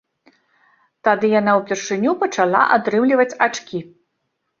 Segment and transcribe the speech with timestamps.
[1.07, 3.83] Тады яна ўпершыню пачала атрымліваць ачкі.